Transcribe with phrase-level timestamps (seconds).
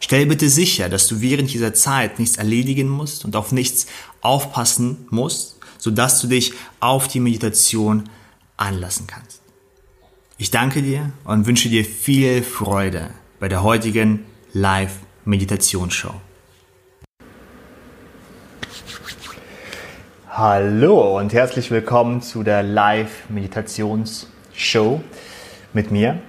[0.00, 3.86] Stell bitte sicher, dass du während dieser Zeit nichts erledigen musst und auf nichts
[4.20, 8.08] aufpassen musst, sodass du dich auf die Meditation
[8.56, 9.42] anlassen kannst.
[10.36, 16.14] Ich danke dir und wünsche dir viel Freude bei der heutigen Live-Meditationsshow.
[20.28, 25.00] Hallo und herzlich willkommen zu der Live-Meditationsshow
[25.72, 26.20] mit mir.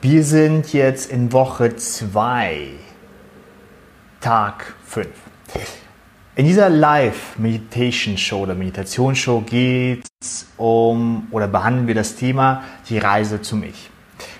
[0.00, 2.68] Wir sind jetzt in Woche 2,
[4.20, 5.08] Tag 5.
[6.36, 13.42] In dieser Live-Meditation-Show oder Meditationsshow geht es um oder behandeln wir das Thema die Reise
[13.42, 13.90] zum Ich.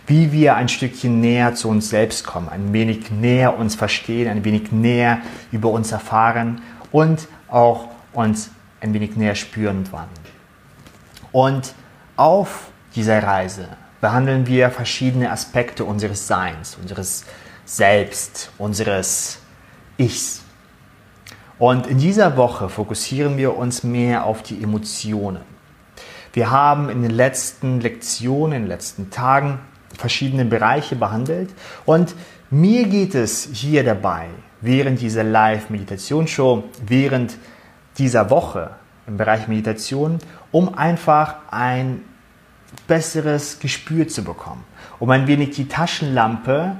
[0.06, 4.44] Wie wir ein Stückchen näher zu uns selbst kommen, ein wenig näher uns verstehen, ein
[4.44, 6.62] wenig näher über uns erfahren
[6.92, 8.50] und auch uns
[8.80, 10.24] ein wenig näher spüren und wandeln.
[11.32, 11.74] Und
[12.14, 17.24] auf dieser Reise behandeln wir verschiedene Aspekte unseres Seins, unseres
[17.64, 19.38] Selbst, unseres
[19.96, 20.42] Ichs.
[21.58, 25.42] Und in dieser Woche fokussieren wir uns mehr auf die Emotionen.
[26.32, 29.58] Wir haben in den letzten Lektionen, in den letzten Tagen
[29.96, 31.50] verschiedene Bereiche behandelt
[31.84, 32.14] und
[32.50, 34.28] mir geht es hier dabei,
[34.60, 37.36] während dieser Live-Meditationsshow, während
[37.98, 38.70] dieser Woche
[39.06, 40.18] im Bereich Meditation,
[40.52, 42.02] um einfach ein
[42.86, 44.64] besseres Gespür zu bekommen,
[44.98, 46.76] um ein wenig die Taschenlampe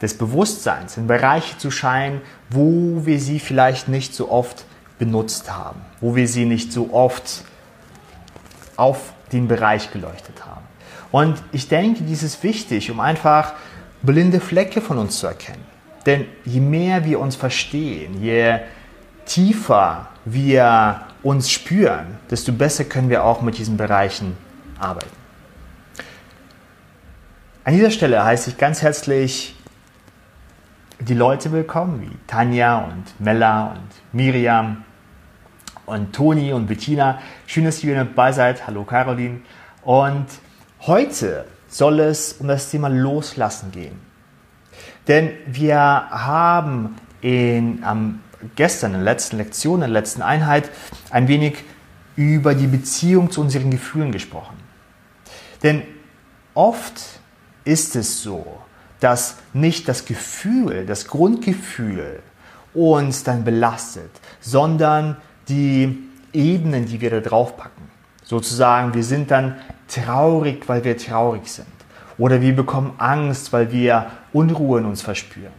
[0.00, 4.64] des Bewusstseins in Bereiche zu scheinen, wo wir sie vielleicht nicht so oft
[4.98, 7.44] benutzt haben, wo wir sie nicht so oft
[8.76, 10.62] auf den Bereich geleuchtet haben.
[11.10, 13.52] Und ich denke, dies ist wichtig, um einfach
[14.02, 15.64] blinde Flecke von uns zu erkennen.
[16.06, 18.58] Denn je mehr wir uns verstehen, je
[19.24, 24.36] tiefer wir uns spüren, desto besser können wir auch mit diesen Bereichen
[24.78, 25.21] arbeiten.
[27.64, 29.54] An dieser Stelle heiße ich ganz herzlich
[30.98, 34.84] die Leute willkommen, wie Tanja und Mella und Miriam
[35.86, 37.20] und Toni und Bettina.
[37.46, 38.66] Schön, dass ihr dabei seid.
[38.66, 39.42] Hallo Caroline.
[39.84, 40.26] Und
[40.80, 44.00] heute soll es um das Thema Loslassen gehen.
[45.06, 48.24] Denn wir haben in, am,
[48.56, 50.68] gestern in der letzten Lektion, in der letzten Einheit,
[51.10, 51.58] ein wenig
[52.16, 54.56] über die Beziehung zu unseren Gefühlen gesprochen.
[55.62, 55.84] Denn
[56.54, 57.21] oft
[57.64, 58.44] ist es so,
[59.00, 62.20] dass nicht das Gefühl, das Grundgefühl
[62.74, 65.16] uns dann belastet, sondern
[65.48, 65.98] die
[66.32, 67.90] Ebenen, die wir da drauf packen.
[68.24, 69.56] Sozusagen, wir sind dann
[69.88, 71.66] traurig, weil wir traurig sind.
[72.16, 75.52] Oder wir bekommen Angst, weil wir Unruhe in uns verspüren.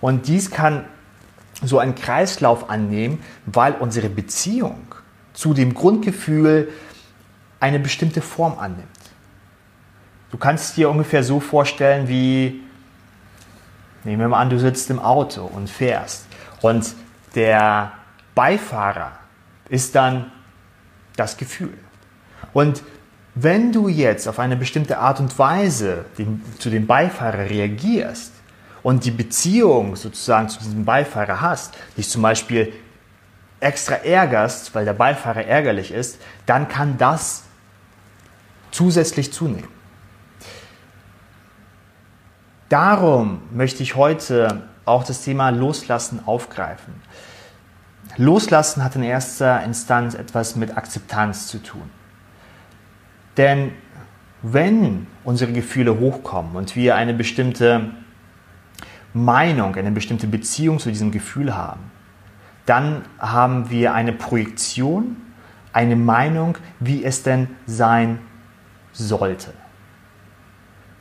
[0.00, 0.84] Und dies kann
[1.62, 4.94] so einen Kreislauf annehmen, weil unsere Beziehung
[5.32, 6.68] zu dem Grundgefühl
[7.60, 8.88] eine bestimmte Form annimmt.
[10.32, 12.62] Du kannst dir ungefähr so vorstellen wie,
[14.02, 16.26] nehmen wir mal an, du sitzt im Auto und fährst
[16.62, 16.94] und
[17.34, 17.92] der
[18.34, 19.12] Beifahrer
[19.68, 20.32] ist dann
[21.16, 21.76] das Gefühl.
[22.54, 22.82] Und
[23.34, 26.06] wenn du jetzt auf eine bestimmte Art und Weise
[26.58, 28.32] zu dem Beifahrer reagierst
[28.82, 32.72] und die Beziehung sozusagen zu diesem Beifahrer hast, dich zum Beispiel
[33.60, 37.44] extra ärgerst, weil der Beifahrer ärgerlich ist, dann kann das
[38.70, 39.81] zusätzlich zunehmen.
[42.72, 46.94] Darum möchte ich heute auch das Thema Loslassen aufgreifen.
[48.16, 51.90] Loslassen hat in erster Instanz etwas mit Akzeptanz zu tun.
[53.36, 53.72] Denn
[54.40, 57.90] wenn unsere Gefühle hochkommen und wir eine bestimmte
[59.12, 61.90] Meinung, eine bestimmte Beziehung zu diesem Gefühl haben,
[62.64, 65.18] dann haben wir eine Projektion,
[65.74, 68.18] eine Meinung, wie es denn sein
[68.94, 69.52] sollte.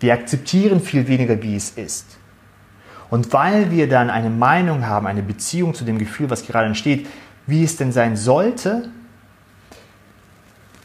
[0.02, 2.18] Wir akzeptieren viel weniger, wie es ist.
[3.12, 7.08] Und weil wir dann eine Meinung haben, eine Beziehung zu dem Gefühl, was gerade entsteht,
[7.46, 8.90] wie es denn sein sollte,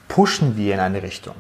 [0.08, 1.36] pushen wir in eine Richtung.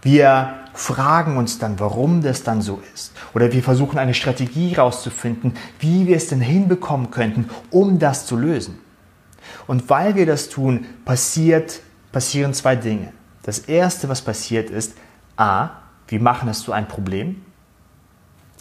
[0.00, 3.12] Wir fragen uns dann, warum das dann so ist.
[3.34, 8.36] Oder wir versuchen eine Strategie herauszufinden, wie wir es denn hinbekommen könnten, um das zu
[8.36, 8.78] lösen.
[9.66, 11.80] Und weil wir das tun, passiert,
[12.12, 13.12] passieren zwei Dinge.
[13.42, 14.94] Das erste, was passiert ist,
[15.36, 15.70] a,
[16.08, 17.42] wie machen es zu einem Problem?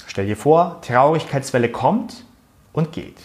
[0.05, 2.25] Stell dir vor, Traurigkeitswelle kommt
[2.73, 3.17] und geht.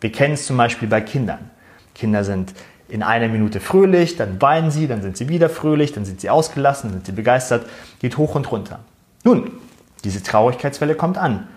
[0.00, 1.50] Wir kennen es zum Beispiel bei Kindern.
[1.94, 2.54] Kinder sind
[2.88, 6.30] in einer Minute fröhlich, dann weinen sie, dann sind sie wieder fröhlich, dann sind sie
[6.30, 7.68] ausgelassen, dann sind sie begeistert,
[8.00, 8.80] geht hoch und runter.
[9.24, 9.50] Nun,
[10.04, 11.48] diese Traurigkeitswelle kommt an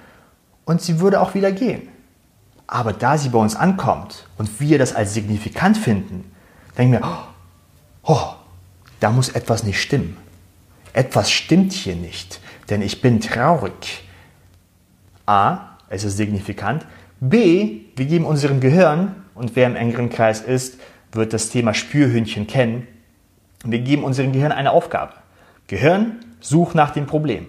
[0.66, 1.88] und sie würde auch wieder gehen.
[2.68, 6.31] Aber da sie bei uns ankommt und wir das als signifikant finden,
[6.77, 7.18] denken wir,
[8.04, 8.34] oh,
[9.00, 10.18] da muss etwas nicht stimmen.
[10.93, 12.39] Etwas stimmt hier nicht,
[12.69, 14.03] denn ich bin traurig.
[15.25, 16.85] A, es ist signifikant.
[17.19, 20.79] B, wir geben unserem Gehirn, und wer im engeren Kreis ist,
[21.11, 22.88] wird das Thema Spürhündchen kennen.
[23.63, 25.13] Wir geben unserem Gehirn eine Aufgabe.
[25.67, 27.47] Gehirn, such nach dem Problem.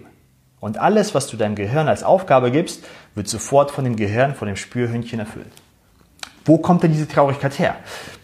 [0.59, 2.85] Und alles, was du deinem Gehirn als Aufgabe gibst,
[3.15, 5.51] wird sofort von dem Gehirn, von dem Spürhündchen erfüllt.
[6.45, 7.75] Wo kommt denn diese Traurigkeit her?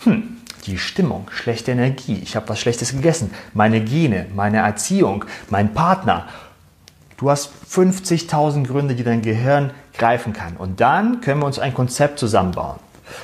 [0.03, 0.37] Hm,
[0.69, 6.27] die Stimmung, schlechte Energie, ich habe was Schlechtes gegessen, meine Gene, meine Erziehung, mein Partner.
[7.17, 10.55] Du hast 50.000 Gründe, die dein Gehirn greifen kann.
[10.55, 12.79] Und dann können wir uns ein Konzept zusammenbauen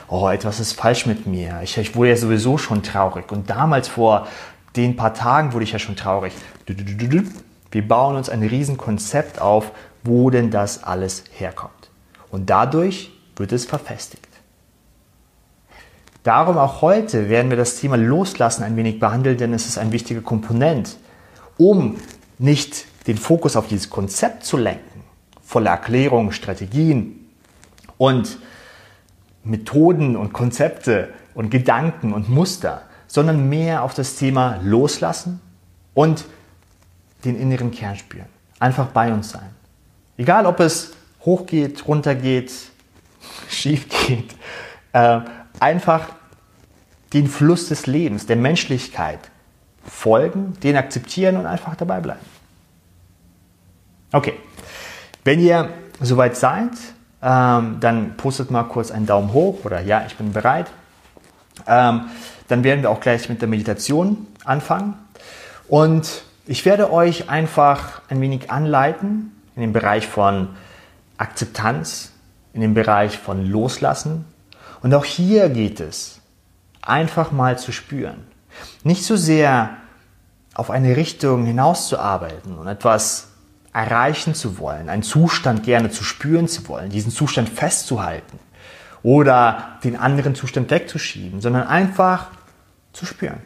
[0.08, 1.60] oh, etwas ist falsch mit mir.
[1.64, 3.32] Ich, ich wurde ja sowieso schon traurig.
[3.32, 4.28] Und damals vor
[4.76, 6.34] den paar Tagen wurde ich ja schon traurig.
[7.72, 9.72] Wir bauen uns ein Riesenkonzept auf,
[10.04, 11.72] wo denn das alles herkommt.
[12.30, 14.28] Und dadurch wird es verfestigt.
[16.26, 19.92] Darum auch heute werden wir das Thema Loslassen ein wenig behandeln, denn es ist ein
[19.92, 20.98] wichtiger Komponent,
[21.56, 21.98] um
[22.40, 25.04] nicht den Fokus auf dieses Konzept zu lenken,
[25.44, 27.28] voller Erklärungen, Strategien
[28.00, 28.40] und
[29.44, 35.40] Methoden und Konzepte und Gedanken und Muster, sondern mehr auf das Thema Loslassen
[35.94, 36.26] und
[37.24, 38.26] den inneren Kern spüren.
[38.58, 39.52] Einfach bei uns sein.
[40.18, 40.94] Egal, ob es
[41.24, 42.52] hochgeht, runtergeht,
[43.48, 44.34] schief geht,
[44.92, 45.20] äh,
[45.60, 46.10] einfach
[47.14, 49.20] den Fluss des Lebens, der Menschlichkeit
[49.86, 52.26] folgen, den akzeptieren und einfach dabei bleiben.
[54.12, 54.34] Okay,
[55.24, 55.70] wenn ihr
[56.02, 56.72] soweit seid,
[57.22, 60.68] ähm, dann postet mal kurz einen Daumen hoch oder ja, ich bin bereit.
[61.68, 62.10] Ähm,
[62.48, 64.94] dann werden wir auch gleich mit der Meditation anfangen.
[65.68, 70.50] Und ich werde euch einfach ein wenig anleiten in dem Bereich von
[71.18, 72.12] Akzeptanz,
[72.54, 74.26] in dem Bereich von Loslassen.
[74.86, 76.22] Und auch hier geht es,
[76.84, 78.28] einfach mal zu spüren.
[78.84, 79.78] Nicht so sehr
[80.54, 83.30] auf eine Richtung hinauszuarbeiten und etwas
[83.74, 88.38] erreichen zu wollen, einen Zustand gerne zu spüren zu wollen, diesen Zustand festzuhalten
[89.02, 92.28] oder den anderen Zustand wegzuschieben, sondern einfach
[92.94, 93.40] zu spüren,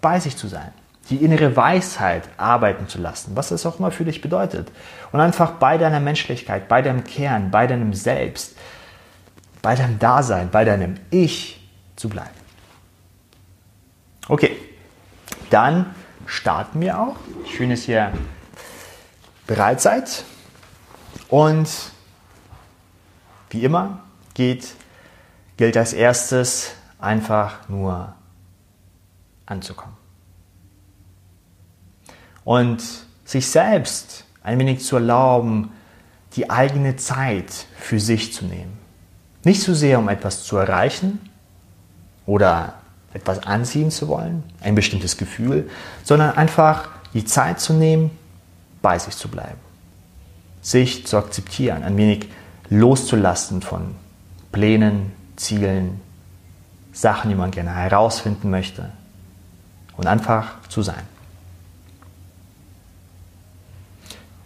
[0.00, 0.70] bei sich zu sein,
[1.10, 4.70] die innere Weisheit arbeiten zu lassen, was das auch immer für dich bedeutet.
[5.10, 8.53] Und einfach bei deiner Menschlichkeit, bei deinem Kern, bei deinem Selbst,
[9.64, 11.58] bei deinem Dasein, bei deinem Ich
[11.96, 12.36] zu bleiben.
[14.28, 14.58] Okay,
[15.48, 15.94] dann
[16.26, 17.16] starten wir auch.
[17.50, 18.12] Schön ist hier
[19.46, 20.24] bereit seid.
[21.30, 21.70] Und
[23.48, 24.00] wie immer
[24.34, 24.74] geht,
[25.56, 28.14] gilt als erstes einfach nur
[29.46, 29.96] anzukommen.
[32.44, 32.82] Und
[33.24, 35.72] sich selbst ein wenig zu erlauben,
[36.34, 38.83] die eigene Zeit für sich zu nehmen.
[39.44, 41.20] Nicht so sehr, um etwas zu erreichen
[42.26, 42.74] oder
[43.12, 45.70] etwas anziehen zu wollen, ein bestimmtes Gefühl,
[46.02, 48.10] sondern einfach die Zeit zu nehmen,
[48.82, 49.60] bei sich zu bleiben.
[50.62, 52.28] Sich zu akzeptieren, ein wenig
[52.70, 53.94] loszulassen von
[54.50, 56.00] Plänen, Zielen,
[56.92, 58.90] Sachen, die man gerne herausfinden möchte
[59.96, 61.02] und einfach zu sein.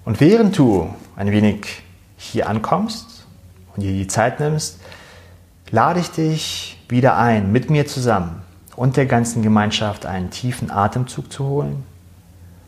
[0.04, 1.82] Und während du ein wenig
[2.16, 3.26] hier ankommst
[3.76, 4.80] und dir die Zeit nimmst,
[5.70, 8.42] lade ich dich wieder ein, mit mir zusammen
[8.76, 11.84] und der ganzen Gemeinschaft einen tiefen Atemzug zu holen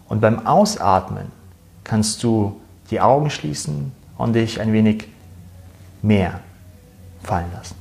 [0.09, 1.30] und beim Ausatmen
[1.85, 5.09] kannst du die Augen schließen und dich ein wenig
[6.02, 6.40] mehr
[7.23, 7.76] fallen lassen.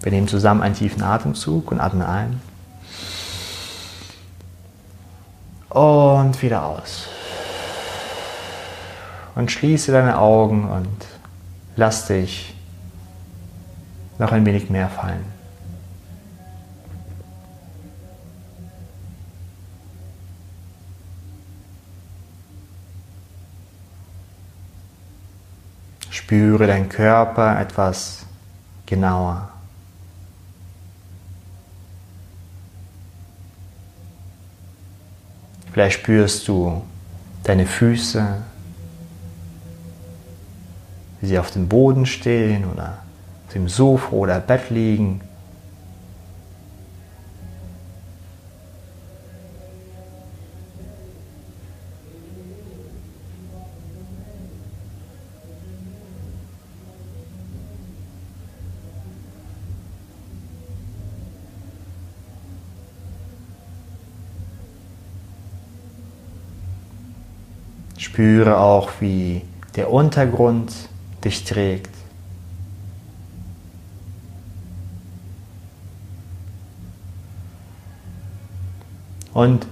[0.00, 2.40] Wir nehmen zusammen einen tiefen Atemzug und atmen ein.
[5.68, 7.08] Und wieder aus.
[9.34, 10.88] Und schließe deine Augen und
[11.76, 12.54] lass dich
[14.18, 15.24] noch ein wenig mehr fallen.
[26.10, 28.26] Spüre deinen Körper etwas
[28.84, 29.48] genauer.
[35.72, 36.82] Vielleicht spürst du
[37.44, 38.42] deine Füße,
[41.20, 42.98] wie sie auf dem Boden stehen oder
[43.48, 45.22] auf dem Sofa oder Bett liegen.
[67.96, 69.42] Spüre auch, wie
[69.76, 70.72] der Untergrund
[71.24, 71.97] dich trägt.
[79.38, 79.68] Und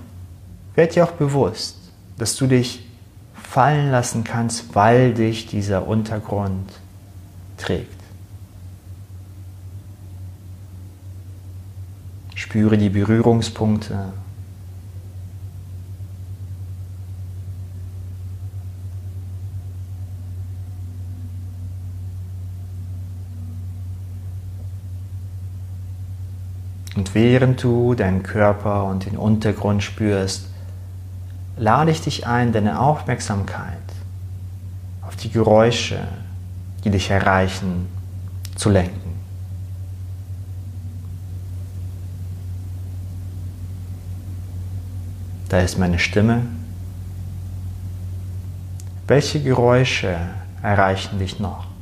[0.77, 1.77] werd dir auch bewusst,
[2.19, 2.87] dass du dich
[3.35, 6.71] fallen lassen kannst, weil dich dieser Untergrund
[7.57, 8.01] trägt.
[12.37, 14.13] Spüre die Berührungspunkte.
[26.97, 30.47] Und während du deinen Körper und den Untergrund spürst,
[31.59, 33.77] lade ich dich ein, deine Aufmerksamkeit
[35.03, 36.09] auf die Geräusche,
[36.85, 37.87] die dich erreichen,
[38.57, 39.15] zu lenken.
[45.51, 46.43] Da ist meine Stimme.
[49.07, 50.17] Welche Geräusche
[50.63, 51.76] erreichen dich noch?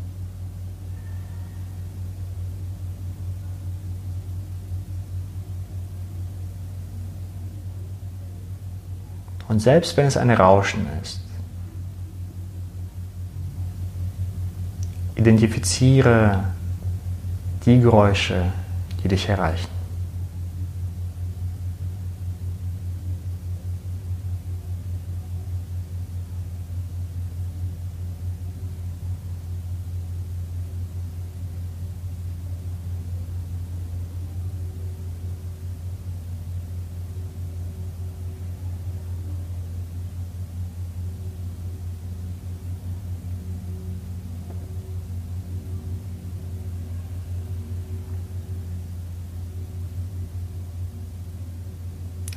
[9.49, 11.21] Und selbst wenn es ein Rauschen ist,
[15.17, 16.45] identifiziere
[17.65, 18.53] die Geräusche,
[19.03, 19.74] die dich erreichen.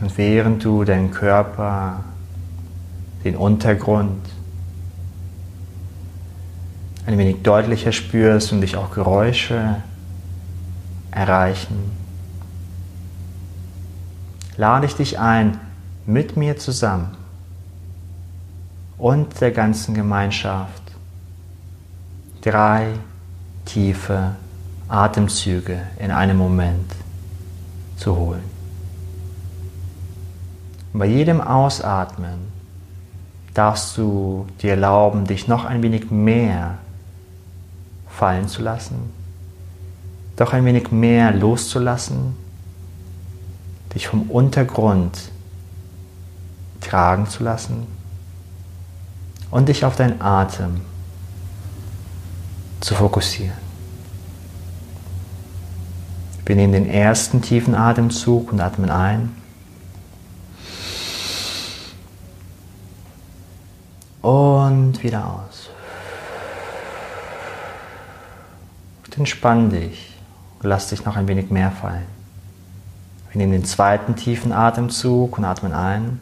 [0.08, 2.02] Und während du deinen Körper,
[3.26, 4.26] den Untergrund
[7.06, 9.82] ein wenig deutlicher spürst und dich auch Geräusche
[11.12, 11.92] erreichen,
[14.56, 15.60] lade ich dich ein,
[16.06, 17.18] mit mir zusammen
[18.98, 20.84] und der ganzen Gemeinschaft
[22.40, 22.94] drei
[23.66, 24.38] tiefe
[24.88, 26.94] Atemzüge in einem Moment
[27.98, 28.57] zu holen.
[30.98, 32.52] Und bei jedem Ausatmen
[33.54, 36.80] darfst du dir erlauben, dich noch ein wenig mehr
[38.10, 38.96] fallen zu lassen,
[40.38, 42.36] doch ein wenig mehr loszulassen,
[43.94, 45.30] dich vom Untergrund
[46.82, 47.86] tragen zu lassen
[49.52, 50.82] und dich auf deinen Atem
[52.80, 53.54] zu fokussieren.
[56.48, 59.47] Wir nehmen den ersten tiefen Atemzug und atmen ein.
[64.28, 65.70] Und wieder aus.
[69.06, 70.18] Und entspann dich.
[70.62, 72.08] Lass dich noch ein wenig mehr fallen.
[73.32, 76.20] Wir nehmen den zweiten tiefen Atemzug und atmen ein.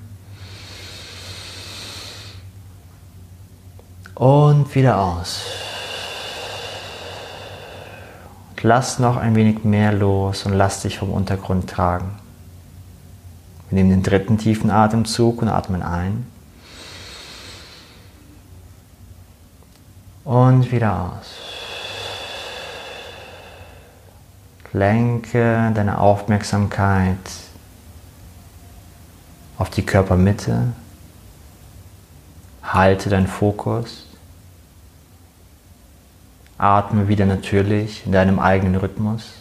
[4.14, 5.42] Und wieder aus.
[8.52, 12.12] Und lass noch ein wenig mehr los und lass dich vom Untergrund tragen.
[13.72, 16.35] Wir nehmen den dritten tiefen Atemzug und atmen ein.
[20.26, 21.36] Und wieder aus.
[24.74, 27.18] Lenke deine Aufmerksamkeit
[29.60, 30.74] auf die Körpermitte.
[32.64, 34.08] Halte deinen Fokus.
[36.58, 39.36] Atme wieder natürlich in deinem eigenen Rhythmus.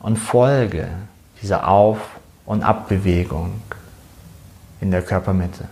[0.00, 0.88] Und folge
[1.40, 3.62] dieser Auf- und Abbewegung
[4.80, 5.68] in der Körpermitte.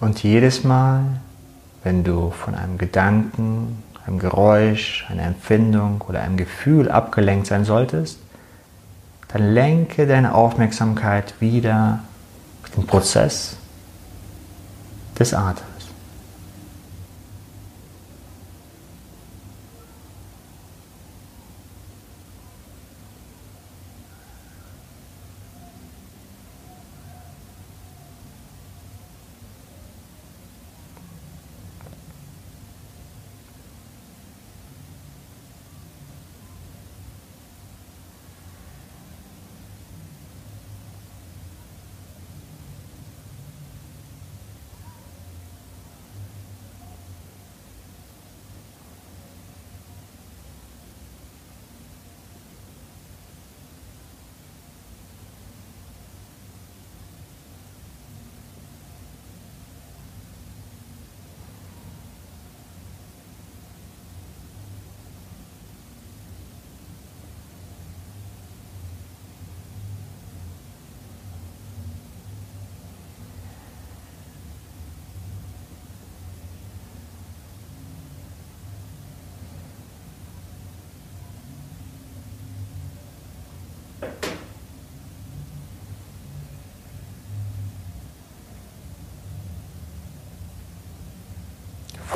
[0.00, 1.04] Und jedes Mal,
[1.84, 8.18] wenn du von einem Gedanken, einem Geräusch, einer Empfindung oder einem Gefühl abgelenkt sein solltest,
[9.28, 12.00] dann lenke deine Aufmerksamkeit wieder
[12.62, 13.56] auf den Prozess
[15.18, 15.79] des Atems.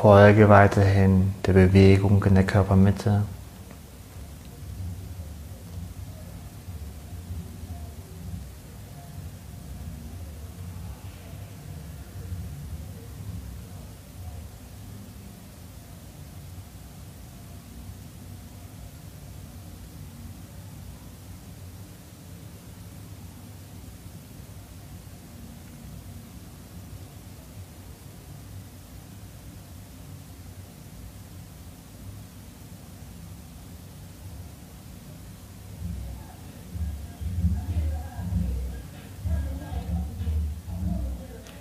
[0.05, 3.23] Folge weiterhin der Bewegung in der Körpermitte.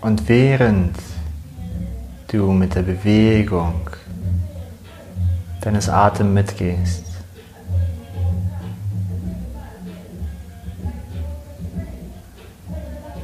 [0.04, 0.98] Und während
[2.28, 3.90] du mit der Bewegung
[5.62, 7.06] deines Atems mitgehst,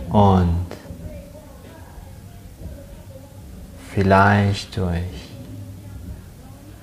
[0.09, 0.65] und
[3.93, 5.03] vielleicht durch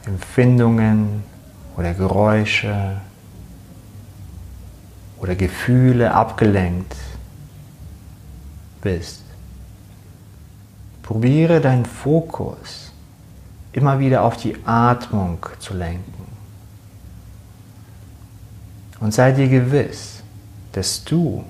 [0.04, 1.24] Empfindungen
[1.76, 3.00] oder Geräusche
[5.18, 6.94] oder Gefühle abgelenkt
[8.82, 9.25] bist.
[11.06, 12.92] Probiere deinen Fokus
[13.72, 16.26] immer wieder auf die Atmung zu lenken.
[19.00, 20.22] Und sei dir gewiss,
[20.72, 21.44] dass du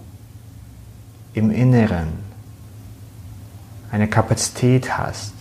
[1.33, 2.09] im Inneren
[3.91, 5.33] eine Kapazität hast,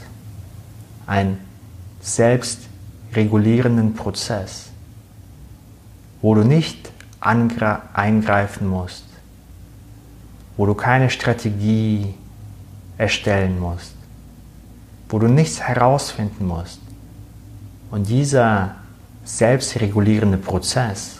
[1.07, 1.39] einen
[1.99, 4.69] selbstregulierenden Prozess,
[6.21, 9.05] wo du nicht eingreifen musst,
[10.57, 12.13] wo du keine Strategie
[12.97, 13.94] erstellen musst,
[15.09, 16.79] wo du nichts herausfinden musst.
[17.91, 18.75] Und dieser
[19.23, 21.17] selbstregulierende Prozess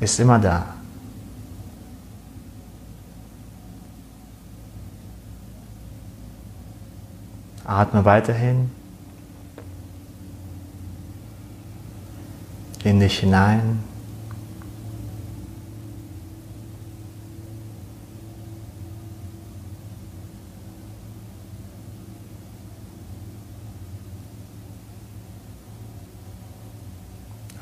[0.00, 0.74] ist immer da.
[7.64, 8.70] Atme weiterhin
[12.82, 13.89] in dich hinein.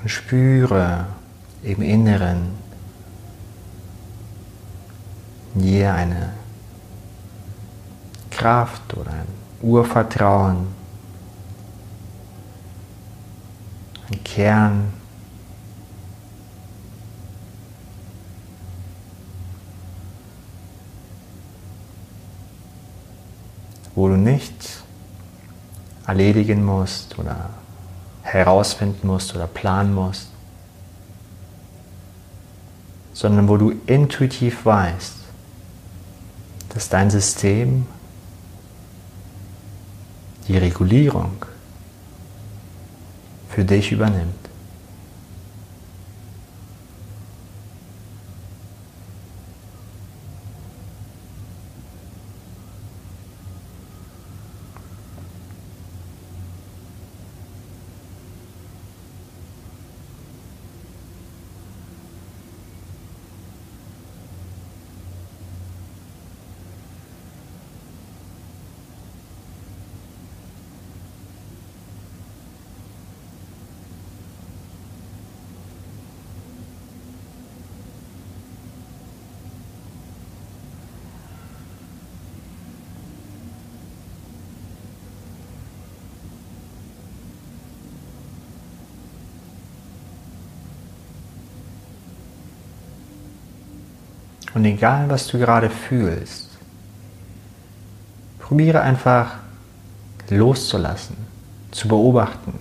[0.03, 1.07] Und spüre
[1.63, 2.51] im Inneren
[5.59, 6.33] hier eine
[8.31, 9.27] Kraft oder ein
[9.61, 10.69] Urvertrauen,
[14.11, 14.93] ein Kern,
[23.97, 24.85] wo du nichts
[26.07, 27.51] erledigen musst oder
[28.33, 30.29] herausfinden musst oder planen musst,
[33.13, 35.15] sondern wo du intuitiv weißt,
[36.75, 37.87] dass dein System
[40.47, 41.45] die Regulierung
[43.49, 44.48] für dich übernimmt.
[94.55, 96.49] Und egal, was du gerade fühlst,
[98.39, 99.37] probiere einfach
[100.31, 101.17] loszulassen,
[101.71, 102.55] zu beobachten,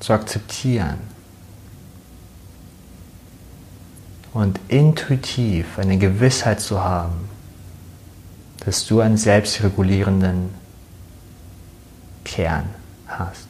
[0.00, 0.98] zu akzeptieren
[4.32, 7.28] und intuitiv eine Gewissheit zu haben,
[8.64, 10.50] dass du einen selbstregulierenden
[12.24, 12.68] Kern
[13.06, 13.48] hast.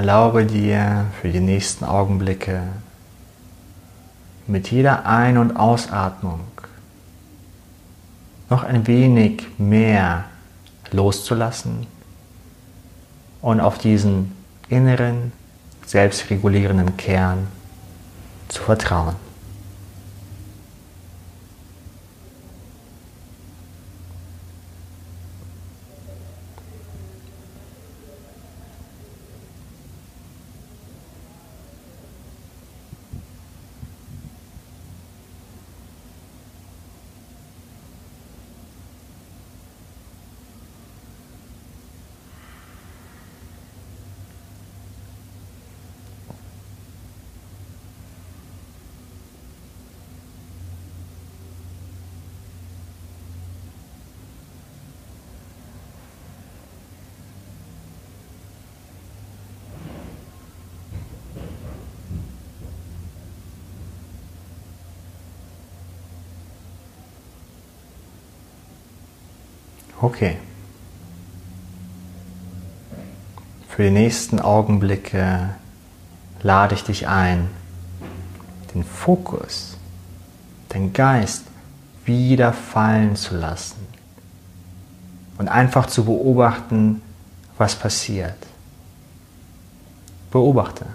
[0.00, 2.62] Erlaube dir für die nächsten Augenblicke
[4.46, 6.40] mit jeder Ein- und Ausatmung
[8.48, 10.24] noch ein wenig mehr
[10.90, 11.86] loszulassen
[13.42, 14.34] und auf diesen
[14.70, 15.32] inneren,
[15.84, 17.48] selbstregulierenden Kern
[18.48, 19.16] zu vertrauen.
[70.00, 70.38] Okay.
[73.68, 75.50] Für die nächsten Augenblicke
[76.42, 77.48] lade ich dich ein,
[78.74, 79.76] den Fokus,
[80.72, 81.44] den Geist
[82.04, 83.86] wieder fallen zu lassen
[85.38, 87.02] und einfach zu beobachten,
[87.58, 88.36] was passiert.
[90.30, 90.86] Beobachte.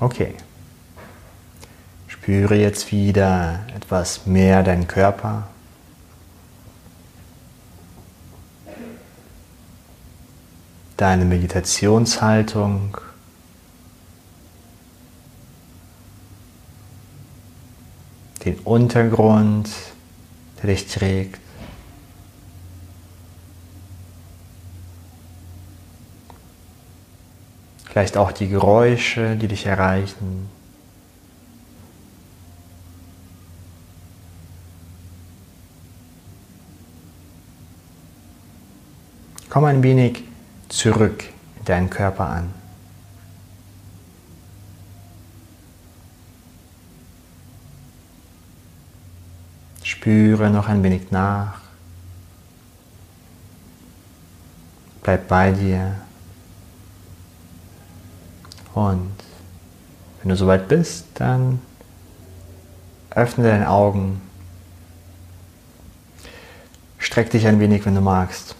[0.00, 0.32] Okay.
[2.08, 5.48] Spüre jetzt wieder etwas mehr deinen Körper.
[10.96, 12.96] Deine Meditationshaltung.
[18.46, 19.68] Den Untergrund,
[20.62, 21.49] der dich trägt.
[28.00, 30.48] Vielleicht auch die Geräusche, die dich erreichen.
[39.50, 40.24] Komm ein wenig
[40.70, 41.24] zurück
[41.58, 42.54] in deinen Körper an.
[49.82, 51.60] Spüre noch ein wenig nach.
[55.02, 55.96] Bleib bei dir.
[58.74, 59.12] Und
[60.20, 61.60] wenn du soweit bist, dann
[63.10, 64.20] öffne deine Augen.
[66.98, 68.54] Streck dich ein wenig, wenn du magst.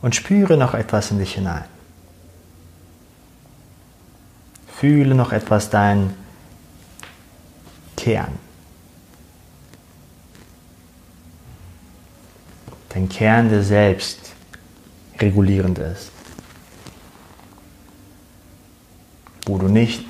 [0.00, 1.64] Und spüre noch etwas in dich hinein.
[4.76, 6.14] Fühle noch etwas deinen
[7.96, 8.32] Kern.
[12.88, 14.21] Dein Kern, der selbst
[15.22, 16.10] regulierend ist.
[19.46, 20.04] Wo du nicht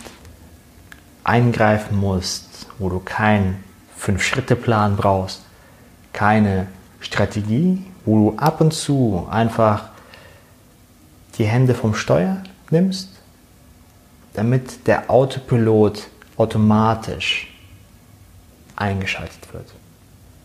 [1.22, 3.62] eingreifen musst, wo du keinen
[3.96, 5.42] Fünf-Schritte-Plan brauchst,
[6.12, 6.66] keine
[7.01, 9.90] Strategie, wo du ab und zu einfach
[11.38, 13.11] die Hände vom Steuer nimmst,
[14.35, 17.48] damit der Autopilot automatisch
[18.75, 19.72] eingeschaltet wird.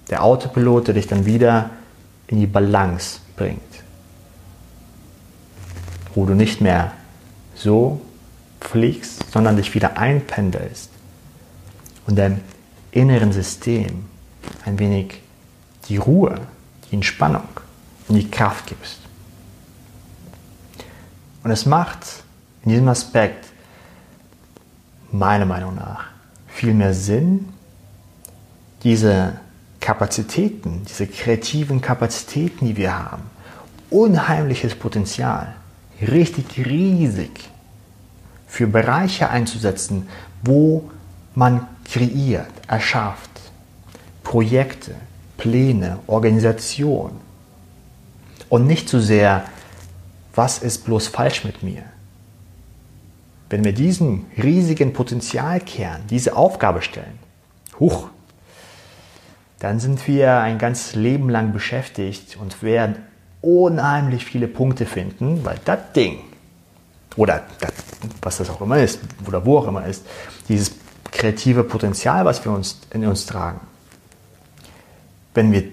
[0.09, 1.71] Der Autopilot, der dich dann wieder
[2.27, 3.76] in die Balance bringt
[6.17, 6.93] wo du nicht mehr
[7.53, 8.01] so
[8.59, 10.89] fliegst, sondern dich wieder einpendelst
[12.07, 12.39] und deinem
[12.89, 14.05] inneren System
[14.65, 15.21] ein wenig
[15.87, 16.41] die Ruhe,
[16.89, 17.47] die Entspannung
[18.07, 18.97] und die Kraft gibst.
[21.43, 21.99] Und es macht
[22.63, 23.45] in diesem Aspekt
[25.11, 26.05] meiner Meinung nach
[26.47, 27.47] viel mehr Sinn,
[28.81, 29.39] diese
[29.79, 33.21] Kapazitäten, diese kreativen Kapazitäten, die wir haben,
[33.91, 35.53] unheimliches Potenzial,
[36.01, 37.49] richtig riesig
[38.47, 40.07] für Bereiche einzusetzen,
[40.43, 40.89] wo
[41.35, 43.29] man kreiert, erschafft.
[44.23, 44.95] Projekte,
[45.37, 47.11] Pläne, Organisation.
[48.49, 49.45] Und nicht zu so sehr,
[50.35, 51.83] was ist bloß falsch mit mir?
[53.49, 57.19] Wenn wir diesen riesigen Potenzialkern, diese Aufgabe stellen,
[57.79, 58.09] huch,
[59.59, 62.97] dann sind wir ein ganzes Leben lang beschäftigt und werden
[63.41, 66.19] unheimlich viele Punkte finden, weil das Ding
[67.15, 67.73] oder das,
[68.21, 70.05] was das auch immer ist oder wo auch immer ist,
[70.49, 70.71] dieses
[71.11, 73.59] kreative Potenzial, was wir uns in uns tragen,
[75.33, 75.63] wenn wir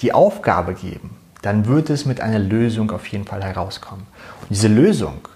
[0.00, 4.06] die Aufgabe geben, dann wird es mit einer Lösung auf jeden Fall herauskommen.
[4.40, 5.28] Und diese Lösung,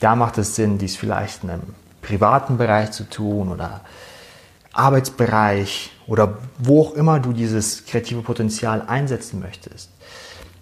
[0.00, 3.80] da macht es Sinn, dies vielleicht in einem privaten Bereich zu tun oder
[4.72, 9.90] Arbeitsbereich oder wo auch immer du dieses kreative Potenzial einsetzen möchtest.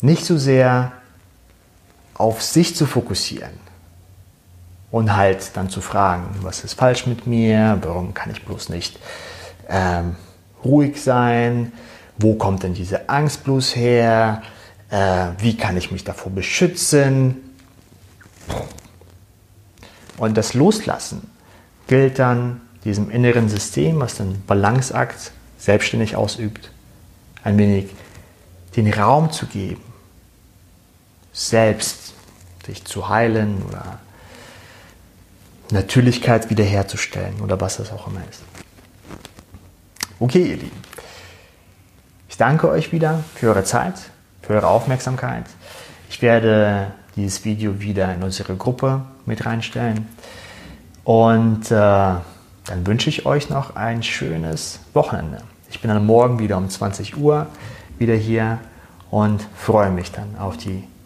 [0.02, 0.92] Nicht so sehr
[2.14, 3.52] auf sich zu fokussieren
[4.90, 8.98] und halt dann zu fragen, was ist falsch mit mir, warum kann ich bloß nicht
[9.68, 10.16] ähm,
[10.64, 11.72] ruhig sein,
[12.18, 14.42] wo kommt denn diese Angst bloß her,
[14.90, 17.36] äh, wie kann ich mich davor beschützen.
[20.18, 21.30] Und das Loslassen
[21.86, 26.70] gilt dann diesem inneren System, was den Balanceakt selbstständig ausübt,
[27.44, 27.86] ein wenig
[28.76, 29.82] den Raum zu geben,
[31.32, 32.14] selbst
[32.66, 33.98] sich zu heilen oder
[35.70, 38.42] Natürlichkeit wiederherzustellen oder was das auch immer ist.
[40.20, 40.82] Okay, ihr Lieben.
[42.28, 43.94] Ich danke euch wieder für eure Zeit,
[44.42, 45.44] für eure Aufmerksamkeit.
[46.08, 50.08] Ich werde dieses Video wieder in unsere Gruppe mit reinstellen.
[51.04, 55.38] Und äh, dann wünsche ich euch noch ein schönes Wochenende.
[55.70, 57.46] Ich bin dann morgen wieder um 20 Uhr
[57.98, 58.58] wieder hier
[59.10, 60.84] und freue mich dann auf die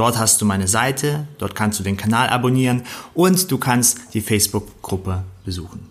[0.00, 4.22] Dort hast du meine Seite, dort kannst du den Kanal abonnieren und du kannst die
[4.22, 5.90] Facebook-Gruppe besuchen.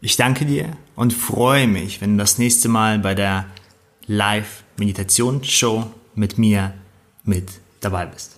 [0.00, 3.46] Ich danke dir und freue mich, wenn du das nächste Mal bei der
[4.06, 6.74] Live-Meditation-Show mit mir
[7.24, 7.50] mit
[7.80, 8.37] dabei bist.